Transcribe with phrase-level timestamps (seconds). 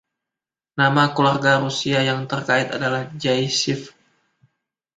[0.81, 3.81] Nama keluarga Rusia yang terkait adalah Zaytsev.